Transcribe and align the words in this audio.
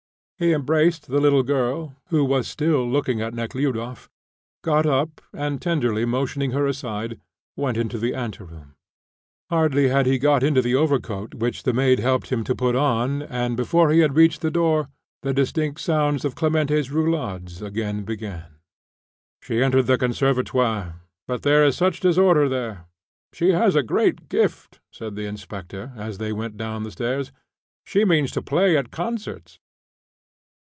He 0.41 0.53
embraced 0.53 1.05
the 1.07 1.19
little 1.21 1.43
girl, 1.43 1.95
who 2.09 2.25
was 2.25 2.47
still 2.47 2.89
looking 2.89 3.21
at 3.21 3.31
Nekhludoff, 3.35 4.09
got 4.63 4.87
up, 4.87 5.21
and, 5.31 5.61
tenderly 5.61 6.03
motioning 6.03 6.49
her 6.49 6.65
aside, 6.65 7.21
went 7.55 7.77
into 7.77 7.99
the 7.99 8.15
ante 8.15 8.43
room. 8.45 8.73
Hardly 9.51 9.89
had 9.89 10.07
he 10.07 10.17
got 10.17 10.41
into 10.41 10.63
the 10.63 10.73
overcoat 10.73 11.35
which 11.35 11.61
the 11.61 11.73
maid 11.73 11.99
helped 11.99 12.29
him 12.31 12.43
to 12.45 12.55
put 12.55 12.75
on, 12.75 13.21
and 13.21 13.55
before 13.55 13.91
he 13.91 13.99
had 13.99 14.15
reached 14.15 14.41
the 14.41 14.49
door, 14.49 14.89
the 15.21 15.31
distinct 15.31 15.79
sounds 15.79 16.25
of 16.25 16.33
Clementi's 16.33 16.89
roulades 16.89 17.61
again 17.61 18.03
began. 18.03 18.55
"She 19.43 19.61
entered 19.61 19.85
the 19.85 19.99
Conservatoire, 19.99 21.01
but 21.27 21.43
there 21.43 21.63
is 21.63 21.77
such 21.77 21.99
disorder 21.99 22.49
there. 22.49 22.87
She 23.31 23.49
has 23.49 23.75
a 23.75 23.83
great 23.83 24.27
gift," 24.27 24.79
said 24.91 25.13
the 25.15 25.27
inspector, 25.27 25.93
as 25.95 26.17
they 26.17 26.33
went 26.33 26.57
down 26.57 26.81
the 26.81 26.89
stairs. 26.89 27.31
"She 27.85 28.05
means 28.05 28.31
to 28.31 28.41
play 28.41 28.75
at 28.75 28.89
concerts." 28.89 29.59